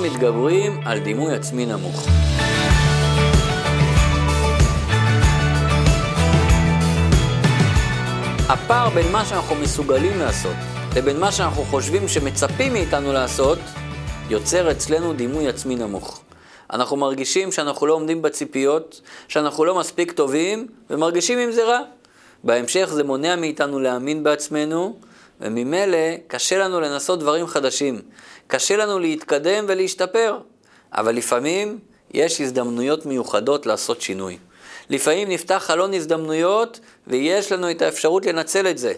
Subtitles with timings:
[0.00, 2.06] מתגברים על דימוי עצמי נמוך.
[8.48, 10.56] הפער בין מה שאנחנו מסוגלים לעשות
[10.96, 13.58] לבין מה שאנחנו חושבים שמצפים מאיתנו לעשות,
[14.30, 16.20] יוצר אצלנו דימוי עצמי נמוך.
[16.72, 21.80] אנחנו מרגישים שאנחנו לא עומדים בציפיות, שאנחנו לא מספיק טובים, ומרגישים עם זה רע.
[22.44, 24.96] בהמשך זה מונע מאיתנו להאמין בעצמנו,
[25.40, 28.02] וממילא קשה לנו לנסות דברים חדשים.
[28.46, 30.38] קשה לנו להתקדם ולהשתפר.
[30.92, 31.78] אבל לפעמים
[32.14, 34.38] יש הזדמנויות מיוחדות לעשות שינוי.
[34.90, 38.92] לפעמים נפתח חלון הזדמנויות ויש לנו את האפשרות לנצל את זה.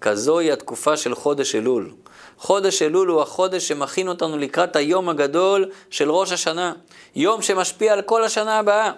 [0.00, 1.90] כזוהי התקופה של חודש אלול.
[2.38, 6.72] חודש אלול הוא החודש שמכין אותנו לקראת היום הגדול של ראש השנה.
[7.16, 8.92] יום שמשפיע על כל השנה הבאה.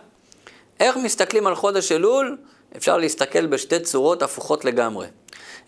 [0.81, 2.37] איך מסתכלים על חודש אלול?
[2.77, 5.07] אפשר להסתכל בשתי צורות הפוכות לגמרי.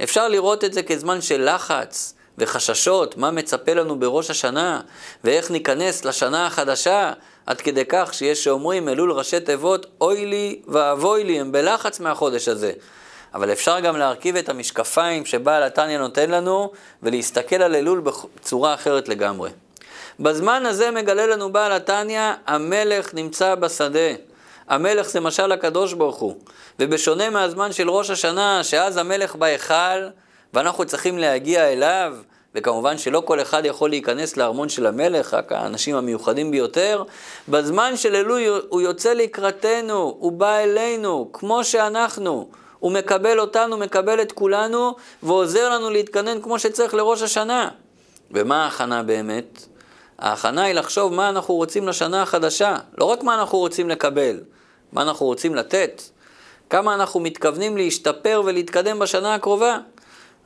[0.03, 4.81] אפשר לראות את זה כזמן של לחץ וחששות, מה מצפה לנו בראש השנה,
[5.25, 7.13] ואיך ניכנס לשנה החדשה,
[7.47, 12.49] עד כדי כך שיש שאומרים אלול ראשי תיבות, אוי לי ואבוי לי, הם בלחץ מהחודש
[12.49, 12.73] הזה.
[13.35, 16.73] אבל אפשר גם להרכיב את המשקפיים שבעל התניא נותן לנו,
[17.03, 19.51] ולהסתכל על אלול בצורה אחרת לגמרי.
[20.21, 24.32] בזמן הזה מגלה לנו בעל התניא, המלך נמצא בשדה.
[24.73, 26.35] המלך זה משל הקדוש ברוך הוא.
[26.79, 30.09] ובשונה מהזמן של ראש השנה, שאז המלך בהיכל,
[30.55, 32.17] ואנחנו צריכים להגיע אליו,
[32.55, 37.03] וכמובן שלא כל אחד יכול להיכנס לארמון של המלך, רק האנשים המיוחדים ביותר.
[37.49, 42.49] בזמן של אלוהי הוא יוצא לקראתנו, הוא בא אלינו, כמו שאנחנו.
[42.79, 47.69] הוא מקבל אותנו, מקבל את כולנו, ועוזר לנו להתכנן כמו שצריך לראש השנה.
[48.31, 49.65] ומה ההכנה באמת?
[50.19, 54.41] ההכנה היא לחשוב מה אנחנו רוצים לשנה החדשה, לא רק מה אנחנו רוצים לקבל,
[54.93, 56.03] מה אנחנו רוצים לתת,
[56.71, 59.79] כמה אנחנו מתכוונים להשתפר ולהתקדם בשנה הקרובה.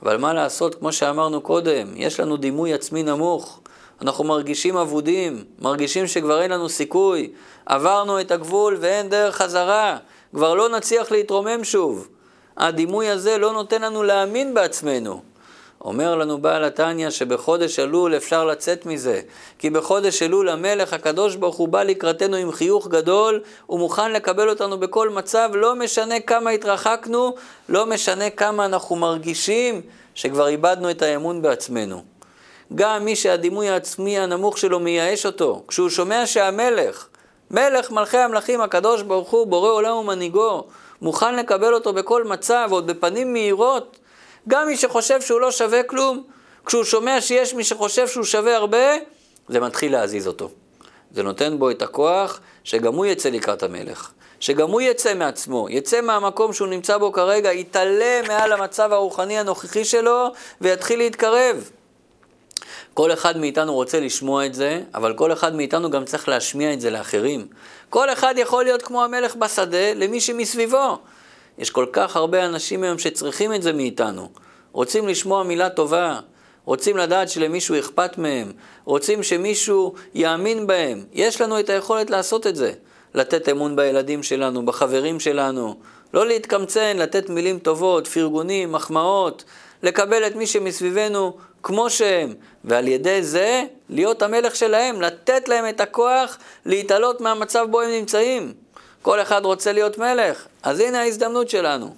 [0.02, 3.60] אבל מה לעשות, כמו שאמרנו קודם, יש לנו דימוי עצמי נמוך,
[4.02, 7.32] אנחנו מרגישים אבודים, מרגישים שכבר אין לנו סיכוי,
[7.66, 9.98] עברנו את הגבול ואין דרך חזרה,
[10.34, 12.08] כבר לא נצליח להתרומם שוב.
[12.56, 15.22] הדימוי הזה לא נותן לנו להאמין בעצמנו.
[15.80, 19.20] אומר לנו בעל התניא שבחודש אלול אפשר לצאת מזה,
[19.58, 24.48] כי בחודש אלול המלך הקדוש ברוך הוא בא לקראתנו עם חיוך גדול, הוא מוכן לקבל
[24.48, 27.34] אותנו בכל מצב, לא משנה כמה התרחקנו,
[27.68, 29.80] לא משנה כמה אנחנו מרגישים
[30.14, 32.02] שכבר איבדנו את האמון בעצמנו.
[32.74, 37.06] גם מי שהדימוי העצמי הנמוך שלו מייאש אותו, כשהוא שומע שהמלך,
[37.50, 40.64] מלך מלכי המלכים הקדוש ברוך הוא, בורא עולם ומנהיגו,
[41.02, 43.96] מוכן לקבל אותו בכל מצב, עוד בפנים מהירות,
[44.48, 46.24] גם מי שחושב שהוא לא שווה כלום,
[46.66, 48.96] כשהוא שומע שיש מי שחושב שהוא שווה הרבה,
[49.48, 50.50] זה מתחיל להזיז אותו.
[51.10, 54.10] זה נותן בו את הכוח שגם הוא יצא לקראת המלך.
[54.40, 59.84] שגם הוא יצא מעצמו, יצא מהמקום שהוא נמצא בו כרגע, יתעלה מעל המצב הרוחני הנוכחי
[59.84, 61.70] שלו ויתחיל להתקרב.
[62.94, 66.80] כל אחד מאיתנו רוצה לשמוע את זה, אבל כל אחד מאיתנו גם צריך להשמיע את
[66.80, 67.46] זה לאחרים.
[67.90, 70.98] כל אחד יכול להיות כמו המלך בשדה למי שמסביבו.
[71.58, 74.28] יש כל כך הרבה אנשים היום שצריכים את זה מאיתנו.
[74.72, 76.20] רוצים לשמוע מילה טובה,
[76.64, 78.52] רוצים לדעת שלמישהו אכפת מהם,
[78.84, 81.04] רוצים שמישהו יאמין בהם.
[81.12, 82.72] יש לנו את היכולת לעשות את זה.
[83.14, 85.76] לתת אמון בילדים שלנו, בחברים שלנו,
[86.14, 89.44] לא להתקמצן, לתת מילים טובות, פרגונים, מחמאות,
[89.82, 92.34] לקבל את מי שמסביבנו כמו שהם,
[92.64, 98.65] ועל ידי זה להיות המלך שלהם, לתת להם את הכוח להתעלות מהמצב בו הם נמצאים.
[99.06, 101.94] כל אחד רוצה להיות מלך, אז הנה ההזדמנות שלנו.